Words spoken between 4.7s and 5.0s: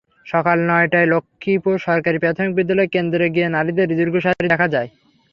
যায়।